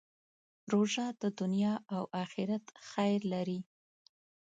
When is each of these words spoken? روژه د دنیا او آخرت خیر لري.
روژه 0.71 1.05
د 1.21 1.23
دنیا 1.39 1.73
او 1.95 2.03
آخرت 2.23 2.65
خیر 2.89 3.19
لري. 3.33 3.59